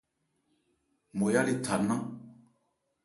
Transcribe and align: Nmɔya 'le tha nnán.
Nmɔya 1.13 1.41
'le 1.43 1.53
tha 1.63 1.75
nnán. 1.81 2.03